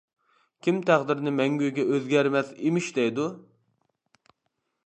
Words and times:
كىم 0.67 0.77
تەقدىرنى 0.89 1.33
مەڭگۈگە 1.41 1.87
ئۆزگەرمەس 1.93 2.51
ئىمىش 2.57 2.91
دەيدۇ؟! 2.99 3.29